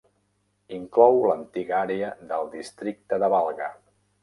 Inclou 0.77 1.19
l'antiga 1.31 1.77
àrea 1.81 2.11
del 2.33 2.51
districte 2.57 3.23
de 3.27 3.33
Valga. 3.37 3.71